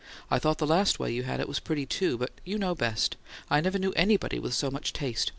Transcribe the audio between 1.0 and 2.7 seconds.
you had it was pretty, too. But you